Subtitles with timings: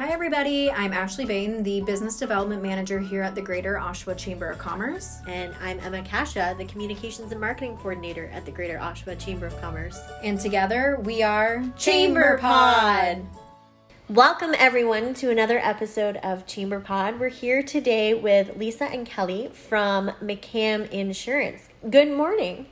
[0.00, 0.70] Hi, everybody.
[0.70, 5.18] I'm Ashley Bain, the Business Development Manager here at the Greater Oshawa Chamber of Commerce.
[5.28, 9.60] And I'm Emma Kasha, the Communications and Marketing Coordinator at the Greater Oshawa Chamber of
[9.60, 10.00] Commerce.
[10.24, 13.26] And together we are Chamber Pod.
[14.08, 17.20] Welcome, everyone, to another episode of Chamber Pod.
[17.20, 21.68] We're here today with Lisa and Kelly from McCam Insurance.
[21.90, 22.68] Good morning.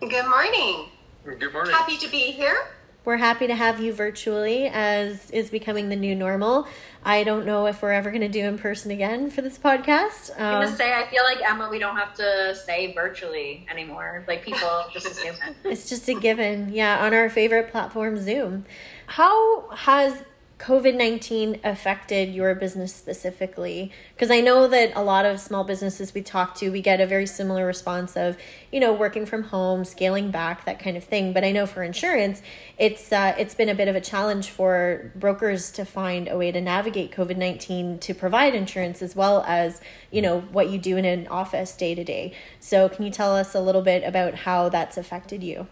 [0.00, 0.90] Good morning.
[1.24, 1.72] Good morning.
[1.72, 2.58] Happy to be here.
[3.04, 6.68] We're happy to have you virtually as is becoming the new normal.
[7.04, 10.30] I don't know if we're ever going to do in person again for this podcast.
[10.38, 14.24] Um, I must say, I feel like Emma, we don't have to say virtually anymore.
[14.28, 15.56] Like people just assume it.
[15.64, 16.72] It's just a given.
[16.72, 18.66] Yeah, on our favorite platform, Zoom.
[19.06, 20.22] How has
[20.62, 23.90] COVID 19 affected your business specifically?
[24.14, 27.06] Because I know that a lot of small businesses we talk to, we get a
[27.06, 28.36] very similar response of,
[28.70, 31.32] you know, working from home, scaling back, that kind of thing.
[31.32, 32.42] But I know for insurance,
[32.78, 36.52] it's uh, it's been a bit of a challenge for brokers to find a way
[36.52, 39.80] to navigate COVID 19 to provide insurance as well as,
[40.12, 42.32] you know, what you do in an office day to day.
[42.60, 45.66] So, can you tell us a little bit about how that's affected you?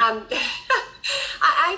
[0.00, 0.26] Um,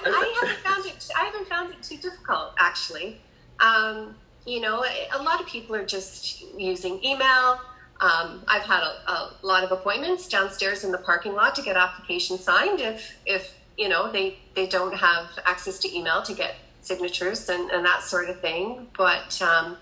[0.05, 1.09] I, I, haven't found it.
[1.17, 3.21] I haven't found it too difficult, actually.
[3.61, 4.15] Um,
[4.47, 7.61] you know, a lot of people are just using email.
[8.01, 11.77] Um, I've had a, a, lot of appointments downstairs in the parking lot to get
[11.77, 12.81] applications signed.
[12.81, 17.71] If if you know they they don't have access to email to get signatures and,
[17.71, 18.89] and that sort of thing.
[18.97, 19.77] But um,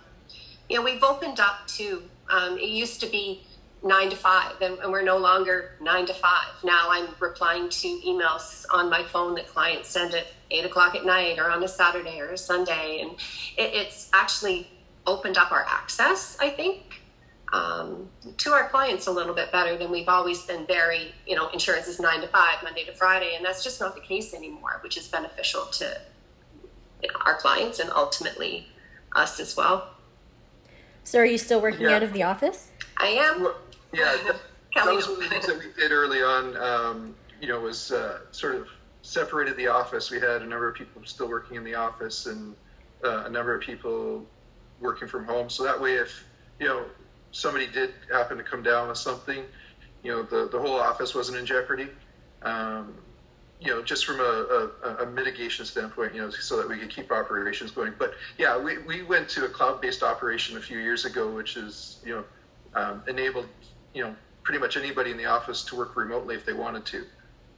[0.68, 2.02] you know, we've opened up to.
[2.28, 3.42] Um, it used to be
[3.82, 6.52] nine to five, and, and, we're no longer nine to five.
[6.62, 11.06] Now I'm replying to emails on my phone that clients send at eight o'clock at
[11.06, 13.12] night or on a Saturday or a Sunday, and
[13.56, 14.68] it, it's actually
[15.06, 17.00] opened up our access, I think,
[17.52, 21.48] um, to our clients a little bit better than we've always been very, you know,
[21.48, 24.78] insurance is nine to five, Monday to Friday, and that's just not the case anymore,
[24.82, 26.00] which is beneficial to
[27.02, 28.68] you know, our clients and ultimately
[29.16, 29.94] us as well.
[31.02, 31.96] So, are you still working yeah.
[31.96, 32.70] out of the office?
[32.98, 33.52] I am.
[33.92, 34.16] Yeah,
[34.74, 36.56] that, was one of the things that we did early on.
[36.56, 38.68] Um, you know, was uh, sort of
[39.02, 40.10] separated the office.
[40.10, 42.54] We had a number of people still working in the office and
[43.04, 44.26] uh, a number of people
[44.80, 45.48] working from home.
[45.48, 46.24] So that way, if
[46.58, 46.84] you know
[47.32, 49.44] somebody did happen to come down with something,
[50.02, 51.88] you know, the the whole office wasn't in jeopardy.
[52.42, 52.94] Um,
[53.60, 56.88] you know, just from a, a, a, mitigation standpoint, you know, so that we could
[56.88, 57.92] keep operations going.
[57.98, 62.00] But yeah, we, we went to a cloud-based operation a few years ago, which is,
[62.02, 62.24] you know,
[62.74, 63.48] um, enabled
[63.94, 67.04] you know pretty much anybody in the office to work remotely if they wanted to.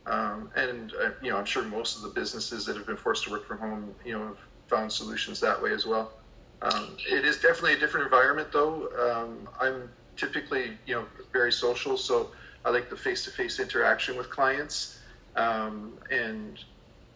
[0.04, 3.24] Um, and uh, you know, I'm sure most of the businesses that have been forced
[3.24, 6.12] to work from home, you know, have found solutions that way as well.
[6.60, 8.88] Um, it is definitely a different environment, though.
[8.98, 12.30] Um, I'm typically, you know, very social, so
[12.64, 15.00] I like the face-to-face interaction with clients,
[15.34, 16.58] um, and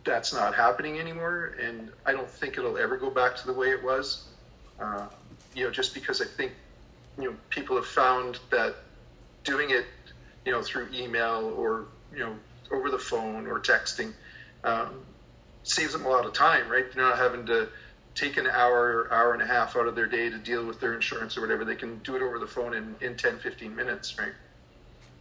[0.05, 1.55] that's not happening anymore.
[1.61, 4.27] And I don't think it'll ever go back to the way it was.
[4.81, 5.07] Uh,
[5.55, 6.53] you know, just because I think,
[7.19, 8.77] you know, people have found that
[9.47, 9.87] doing it,
[10.45, 12.37] you know, through email or you know
[12.71, 14.13] over the phone or texting
[14.65, 15.07] um,
[15.63, 16.85] saves them a lot of time, right?
[16.93, 17.69] They're not having to
[18.15, 20.95] take an hour, hour and a half out of their day to deal with their
[20.95, 21.65] insurance or whatever.
[21.65, 24.33] They can do it over the phone in, in 10, 15 minutes, right?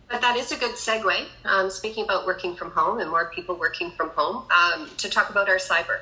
[0.10, 1.28] But that is a good segue.
[1.46, 5.30] Um, speaking about working from home and more people working from home, um, to talk
[5.30, 6.00] about our cyber.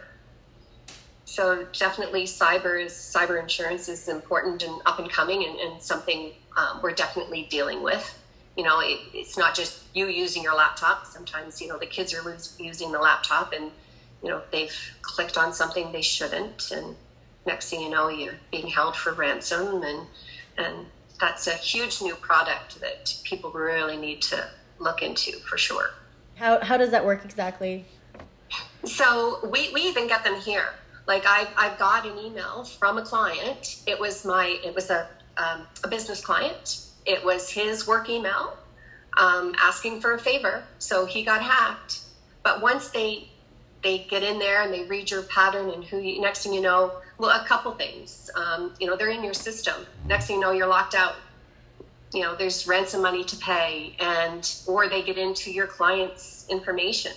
[1.25, 6.33] So definitely, cyber is cyber insurance is important and up and coming, and, and something
[6.57, 8.19] um, we're definitely dealing with.
[8.57, 11.05] You know, it, it's not just you using your laptop.
[11.05, 13.71] Sometimes, you know, the kids are using the laptop and,
[14.21, 16.69] you know, they've clicked on something they shouldn't.
[16.71, 16.95] And
[17.47, 19.81] next thing you know, you're being held for ransom.
[19.81, 20.07] And,
[20.57, 20.85] and
[21.19, 25.91] that's a huge new product that people really need to look into for sure.
[26.35, 27.85] How, how does that work exactly?
[28.83, 30.73] So we, we even get them here.
[31.05, 33.81] Like I, I got an email from a client.
[33.85, 36.79] It was my, it was a um, a business client.
[37.05, 38.57] It was his work email
[39.17, 42.01] um, asking for a favor, so he got hacked.
[42.43, 43.29] But once they
[43.83, 46.61] they get in there and they read your pattern and who you, next thing you
[46.61, 48.29] know, well, a couple things.
[48.33, 49.85] Um, you know, they're in your system.
[50.05, 51.15] Next thing you know, you're locked out.
[52.13, 57.13] You know, there's ransom money to pay, and or they get into your client's information.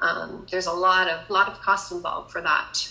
[0.00, 2.88] Um, there's a lot of lot of cost involved for that.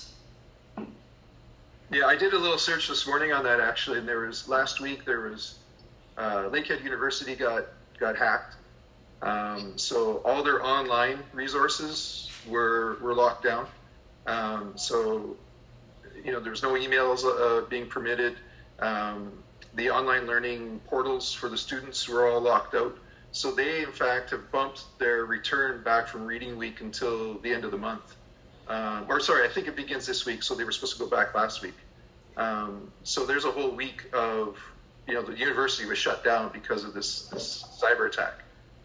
[1.91, 4.79] Yeah, I did a little search this morning on that actually, and there was last
[4.79, 5.59] week there was
[6.17, 7.65] uh, Lakehead University got
[7.99, 8.55] got hacked,
[9.21, 13.67] um, so all their online resources were were locked down.
[14.25, 15.35] Um, so
[16.23, 18.37] you know there's no emails uh, being permitted.
[18.79, 19.43] Um,
[19.73, 22.97] the online learning portals for the students were all locked out.
[23.33, 27.65] So they in fact have bumped their return back from reading week until the end
[27.65, 28.15] of the month.
[28.71, 30.43] Uh, or sorry, I think it begins this week.
[30.43, 31.75] So they were supposed to go back last week.
[32.37, 34.57] Um, so there's a whole week of,
[35.09, 38.35] you know, the university was shut down because of this, this cyber attack.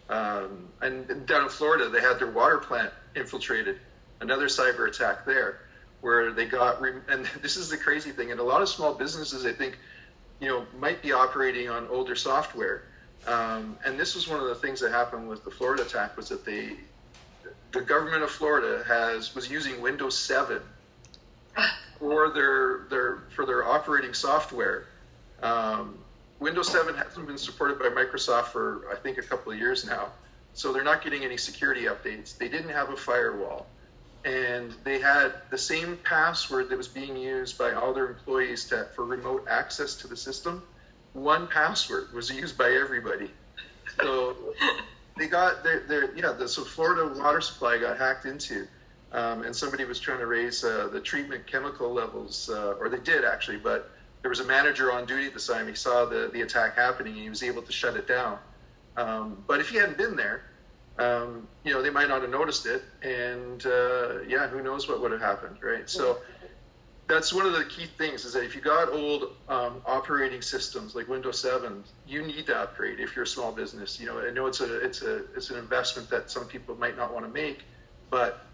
[0.08, 3.78] Um, and down in Florida, they had their water plant infiltrated,
[4.20, 5.60] another cyber attack there,
[6.00, 9.46] where they got, and this is the crazy thing, and a lot of small businesses,
[9.46, 9.78] I think,
[10.40, 12.82] you know, might be operating on older software.
[13.28, 16.28] Um, and this was one of the things that happened with the Florida attack was
[16.30, 16.72] that they,
[17.72, 20.60] the government of Florida has was using Windows 7
[21.98, 24.86] for their their for their operating software.
[25.42, 25.98] Um,
[26.38, 30.08] Windows 7 hasn't been supported by Microsoft for I think a couple of years now,
[30.54, 32.36] so they're not getting any security updates.
[32.36, 33.66] They didn't have a firewall,
[34.24, 38.86] and they had the same password that was being used by all their employees to,
[38.94, 40.62] for remote access to the system.
[41.12, 43.30] One password was used by everybody.
[43.98, 44.36] So
[45.16, 46.32] they got their, their yeah.
[46.32, 48.66] The, so Florida water supply got hacked into,
[49.12, 52.98] um, and somebody was trying to raise uh, the treatment chemical levels, uh, or they
[52.98, 53.90] did actually, but
[54.26, 55.68] there was a manager on duty at the time.
[55.68, 58.38] He saw the, the attack happening and he was able to shut it down.
[58.96, 60.42] Um, but if he hadn't been there,
[60.98, 62.82] um, you know, they might not have noticed it.
[63.02, 65.88] And uh, yeah, who knows what would have happened, right?
[65.88, 66.18] So
[67.08, 70.94] that's one of the key things is that if you got old um, operating systems
[70.94, 74.00] like Windows 7, you need to upgrade if you're a small business.
[74.00, 76.96] You know, I know it's a it's a it's an investment that some people might
[76.96, 77.62] not want to make,
[78.10, 78.44] but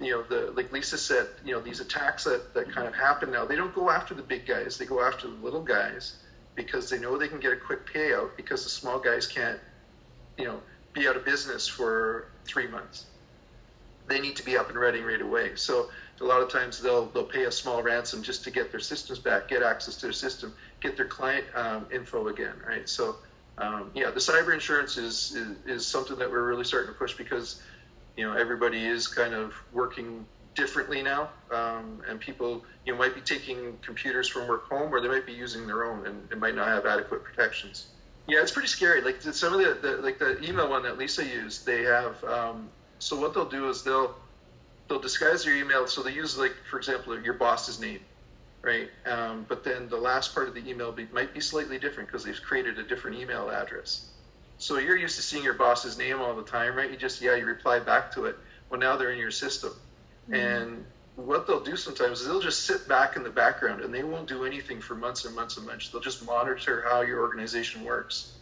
[0.00, 3.30] you know, the like Lisa said, you know, these attacks that, that kind of happen
[3.30, 6.16] now, they don't go after the big guys, they go after the little guys
[6.56, 9.58] because they know they can get a quick payout because the small guys can't,
[10.36, 10.60] you know,
[10.92, 13.06] be out of business for three months.
[14.08, 15.52] They need to be up and running right away.
[15.54, 15.88] So
[16.20, 19.18] a lot of times they'll they'll pay a small ransom just to get their systems
[19.18, 22.88] back, get access to their system, get their client um, info again, right?
[22.88, 23.16] So
[23.58, 27.14] um, yeah, the cyber insurance is, is is something that we're really starting to push
[27.16, 27.62] because
[28.16, 33.14] you know everybody is kind of working differently now, um, and people you know might
[33.14, 36.38] be taking computers from work home, or they might be using their own, and it
[36.38, 37.88] might not have adequate protections.
[38.26, 39.02] Yeah, it's pretty scary.
[39.02, 42.22] Like some of the, the like the email one that Lisa used, they have.
[42.24, 42.68] Um,
[42.98, 44.14] so what they'll do is they'll
[44.88, 45.86] they'll disguise your email.
[45.86, 48.00] So they use like for example your boss's name,
[48.62, 48.88] right?
[49.06, 52.24] Um, but then the last part of the email be, might be slightly different because
[52.24, 54.08] they've created a different email address.
[54.58, 56.90] So you're used to seeing your boss's name all the time, right?
[56.90, 58.36] You just yeah, you reply back to it.
[58.70, 59.72] Well, now they're in your system,
[60.24, 60.34] mm-hmm.
[60.34, 60.84] and
[61.16, 64.28] what they'll do sometimes is they'll just sit back in the background and they won't
[64.28, 65.88] do anything for months and months and months.
[65.88, 68.32] They'll just monitor how your organization works,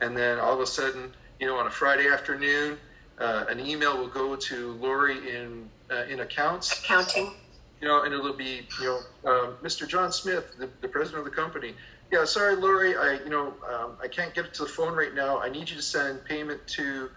[0.00, 2.78] and then all of a sudden, you know, on a Friday afternoon,
[3.18, 6.78] uh, an email will go to Lori in uh, in accounts.
[6.78, 7.32] Accounting.
[7.80, 9.86] You know, and it'll be you know, um, Mr.
[9.86, 11.74] John Smith, the, the president of the company
[12.14, 15.40] yeah, sorry, Lori, I you know um, I can't get to the phone right now.
[15.40, 17.10] I need you to send payment to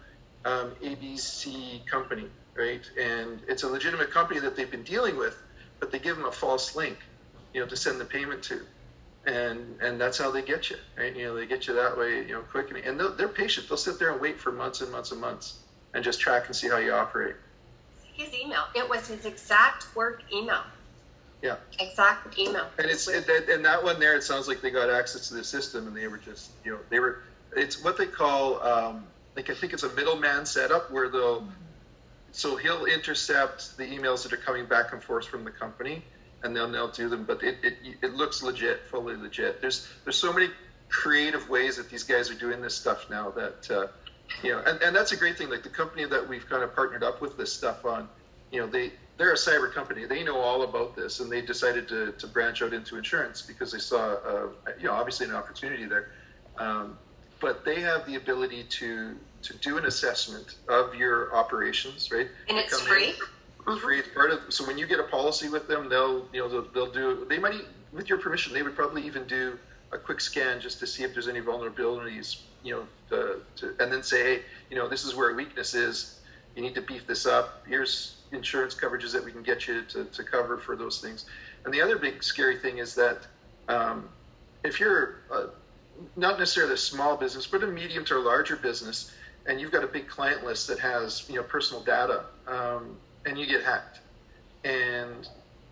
[0.45, 2.25] um, ABC Company,
[2.57, 2.81] right?
[2.99, 5.37] And it's a legitimate company that they've been dealing with,
[5.79, 6.97] but they give them a false link,
[7.53, 8.61] you know, to send the payment to,
[9.25, 11.15] and and that's how they get you, right?
[11.15, 13.67] You know, they get you that way, you know, quick and, and they're patient.
[13.69, 15.59] They'll sit there and wait for months and months and months,
[15.93, 17.35] and just track and see how you operate.
[18.17, 18.63] His email.
[18.75, 20.63] It was his exact work email.
[21.41, 21.55] Yeah.
[21.79, 22.65] Exact email.
[22.79, 25.43] And it's it, and that one there, it sounds like they got access to the
[25.43, 27.19] system, and they were just you know they were
[27.55, 29.03] it's what they call um,
[29.35, 31.47] like I think it's a middleman setup where they'll
[32.31, 36.03] so he'll intercept the emails that are coming back and forth from the company,
[36.43, 37.23] and then they'll do them.
[37.23, 39.61] But it, it it looks legit, fully legit.
[39.61, 40.49] There's there's so many
[40.89, 43.87] creative ways that these guys are doing this stuff now that uh,
[44.43, 45.49] you know, and, and that's a great thing.
[45.49, 48.07] Like the company that we've kind of partnered up with this stuff on,
[48.51, 50.05] you know, they they're a cyber company.
[50.05, 53.71] They know all about this, and they decided to, to branch out into insurance because
[53.71, 56.07] they saw, uh, you know, obviously an opportunity there.
[56.59, 56.97] Um,
[57.39, 62.27] but they have the ability to to do an assessment of your operations, right?
[62.49, 63.13] And it's free.
[63.67, 63.99] In, free.
[63.99, 64.39] It's part of.
[64.49, 67.25] So when you get a policy with them, they'll you know they'll, they'll do.
[67.29, 69.57] They might, with your permission, they would probably even do
[69.91, 73.91] a quick scan just to see if there's any vulnerabilities, you know, to, to, and
[73.91, 76.19] then say, hey, you know, this is where a weakness is.
[76.55, 77.49] You need to beef this up.
[77.67, 81.25] Here's insurance coverages that we can get you to, to cover for those things.
[81.65, 83.17] And the other big scary thing is that
[83.67, 84.09] um,
[84.63, 85.11] if you're
[86.15, 89.11] not necessarily a small business, but a medium to a larger business,
[89.45, 93.37] and you've got a big client list that has you know personal data, um, and
[93.37, 94.01] you get hacked,
[94.63, 95.27] and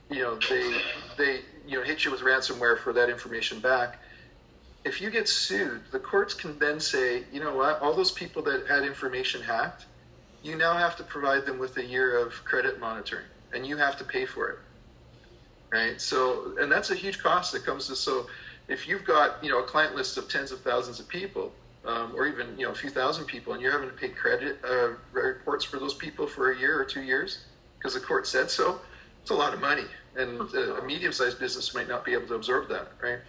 [0.10, 0.82] you know they
[1.18, 3.98] they you know hit you with ransomware for that information back.
[4.86, 8.44] If you get sued, the courts can then say, you know what, all those people
[8.44, 9.86] that had information hacked,
[10.44, 13.98] you now have to provide them with a year of credit monitoring, and you have
[13.98, 14.60] to pay for it,
[15.72, 16.00] right?
[16.00, 18.28] So, and that's a huge cost that comes to so.
[18.68, 21.52] If you've got you know a client list of tens of thousands of people,
[21.84, 24.60] um, or even you know a few thousand people, and you're having to pay credit
[24.64, 27.40] uh, reports for those people for a year or two years
[27.80, 28.80] because the court said so,
[29.22, 32.70] it's a lot of money, and a medium-sized business might not be able to absorb
[32.70, 33.20] that, right?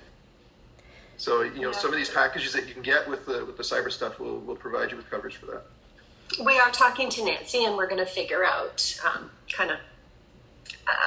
[1.16, 1.76] So you know, yeah.
[1.76, 4.38] some of these packages that you can get with the with the cyber stuff will
[4.40, 5.62] will provide you with coverage for that.
[6.44, 9.78] We are talking to Nancy, and we're going to figure out um, kind of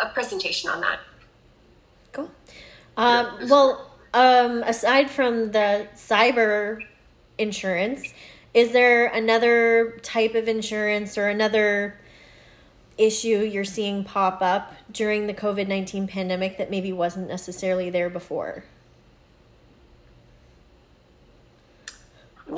[0.04, 1.00] a presentation on that.
[2.12, 2.32] Cool.
[2.98, 6.82] Um, yeah, well, um, aside from the cyber
[7.38, 8.13] insurance,
[8.54, 12.00] is there another type of insurance or another
[12.98, 18.10] issue you're seeing pop up during the COVID 19 pandemic that maybe wasn't necessarily there
[18.10, 18.63] before?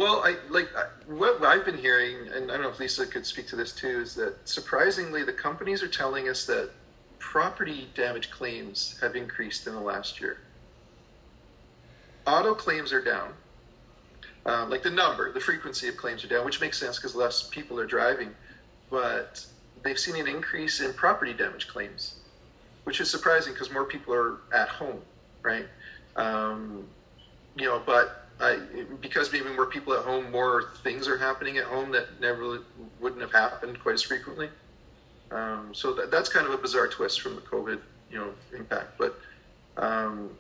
[0.01, 0.67] Well, I like
[1.05, 3.99] what I've been hearing, and I don't know if Lisa could speak to this too,
[3.99, 6.71] is that surprisingly the companies are telling us that
[7.19, 10.39] property damage claims have increased in the last year.
[12.25, 13.31] Auto claims are down,
[14.47, 17.47] um, like the number, the frequency of claims are down, which makes sense because less
[17.51, 18.33] people are driving.
[18.89, 19.45] But
[19.83, 22.15] they've seen an increase in property damage claims,
[22.85, 24.99] which is surprising because more people are at home,
[25.43, 25.67] right?
[26.15, 26.87] Um,
[27.55, 28.57] you know, but I,
[29.01, 32.59] because maybe more people at home, more things are happening at home that never
[32.99, 34.49] wouldn't have happened quite as frequently.
[35.29, 37.79] Um, so that, that's kind of a bizarre twist from the COVID,
[38.11, 38.97] you know, impact.
[38.97, 39.17] But
[39.77, 40.31] um,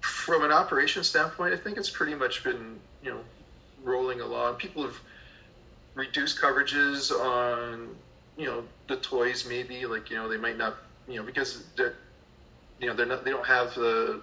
[0.00, 3.20] from an operation standpoint, I think it's pretty much been, you know,
[3.82, 4.54] rolling along.
[4.54, 4.96] People have
[5.94, 7.88] reduced coverages on,
[8.38, 10.76] you know, the toys maybe, like, you know, they might not,
[11.08, 11.96] you know, because they're,
[12.80, 14.20] you know, they're not, they don't have the,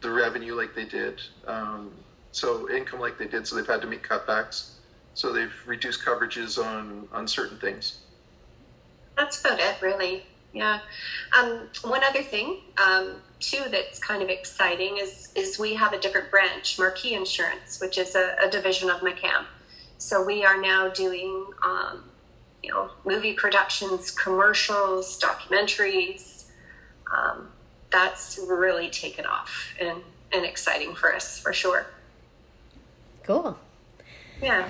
[0.00, 1.20] the revenue like they did.
[1.46, 1.90] Um,
[2.32, 4.70] so income like they did, so they've had to make cutbacks.
[5.14, 7.94] So they've reduced coverages on, on certain things.
[9.16, 10.24] That's about it, really.
[10.52, 10.80] Yeah.
[11.38, 15.98] Um, one other thing, um, too, that's kind of exciting is is we have a
[15.98, 19.46] different branch, Marquee Insurance, which is a, a division of McCam.
[19.98, 22.04] So we are now doing, um,
[22.62, 26.44] you know, movie productions, commercials, documentaries.
[27.14, 27.48] Um,
[27.90, 30.00] that's really taken off and,
[30.32, 31.86] and exciting for us, for sure.
[33.22, 33.56] Cool.
[34.42, 34.68] Yeah.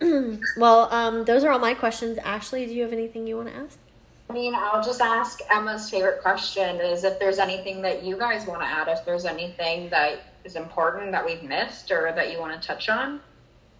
[0.56, 2.18] well, um, those are all my questions.
[2.18, 3.78] Ashley, do you have anything you want to ask?
[4.30, 8.46] I mean, I'll just ask Emma's favorite question is if there's anything that you guys
[8.46, 12.38] want to add, if there's anything that is important that we've missed or that you
[12.38, 13.20] want to touch on.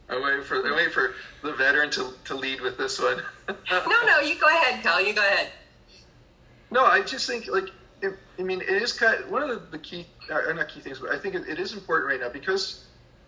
[0.08, 3.22] I'm waiting for I'm waiting for the veteran to, to lead with this one.
[3.48, 5.04] no, no, you go ahead, Cal.
[5.04, 5.48] You go ahead.
[6.70, 7.70] No, I just think like
[8.02, 10.80] it, I mean it is kind of, one of the, the key uh, not key
[10.80, 12.84] things, but I think it, it is important right now because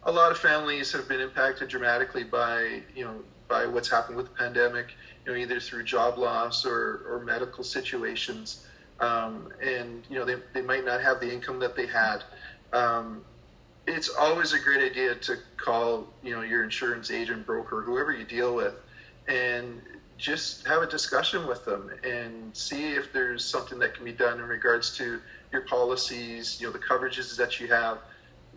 [0.07, 4.27] a lot of families have been impacted dramatically by you know by what's happened with
[4.27, 4.95] the pandemic.
[5.25, 8.65] You know, either through job loss or, or medical situations,
[9.01, 12.25] um, and you know they, they might not have the income that they had.
[12.73, 13.23] Um,
[13.87, 18.25] it's always a great idea to call you know your insurance agent, broker, whoever you
[18.25, 18.75] deal with,
[19.27, 19.83] and
[20.17, 24.39] just have a discussion with them and see if there's something that can be done
[24.41, 25.21] in regards to
[25.53, 27.99] your policies, you know, the coverages that you have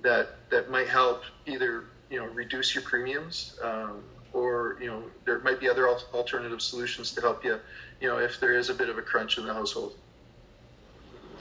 [0.02, 4.04] that that might help either you know reduce your premiums um,
[4.34, 7.60] or you know there might be other alternative solutions to help you
[8.00, 9.94] you know if there is a bit of a crunch in the household.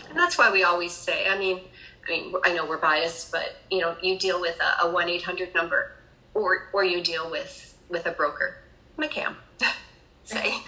[0.08, 1.60] And that's why we always say i mean
[2.06, 5.92] i mean i know we're biased but you know you deal with a 1-800 number
[6.34, 8.56] or or you deal with with a broker
[8.98, 9.36] mccam
[10.24, 10.54] say.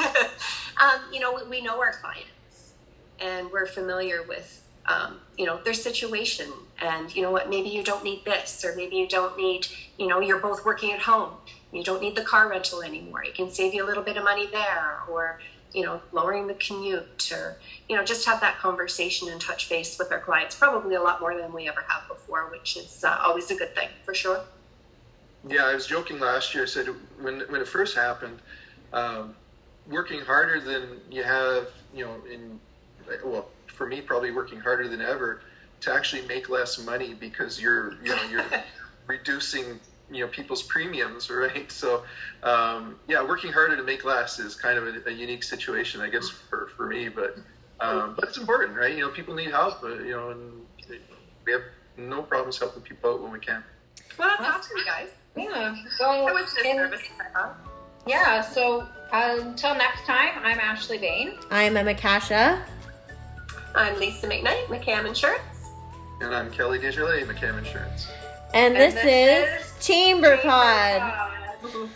[0.81, 2.73] Um, you know we, we know our clients
[3.21, 6.53] and we're familiar with um, you know their situation.
[6.83, 9.67] And you know what maybe you don't need this or maybe you don't need
[9.99, 11.35] you know you're both working at home.
[11.73, 13.23] You don't need the car rental anymore.
[13.23, 15.41] It can save you a little bit of money there or
[15.73, 17.57] you know lowering the commute or
[17.89, 21.21] you know just have that conversation and touch base with our clients probably a lot
[21.21, 24.43] more than we ever have before which is uh, always a good thing for sure.
[25.49, 26.65] Yeah i was joking last year.
[26.65, 26.89] I said
[27.21, 28.41] when, when it first happened
[28.93, 29.35] um,
[29.87, 32.59] working harder than you have you know in
[33.25, 33.49] well
[33.81, 35.41] for me probably working harder than ever
[35.81, 38.45] to actually make less money because you're you know you're
[39.07, 41.73] reducing you know people's premiums right?
[41.73, 42.03] So
[42.43, 46.11] um, yeah working harder to make less is kind of a, a unique situation i
[46.11, 47.35] guess for, for me but
[47.81, 48.95] um, but it's important right?
[48.95, 50.67] You know people need help uh, you know and
[51.47, 51.63] we have
[51.97, 53.65] no problems helping people out when we can.
[54.19, 55.09] Well that's awesome guys.
[55.35, 57.01] Yeah well I was in, nervous
[58.07, 61.33] yeah so until next time i'm ashley bain.
[61.51, 62.63] I'm emma kasha
[63.75, 65.71] I'm Lisa McKnight, McCam Insurance.
[66.21, 68.09] And I'm Kelly Desjardins, McCam Insurance.
[68.53, 71.63] And, and this, this, is Chamber, Chamber Pod.
[71.63, 71.91] Pod.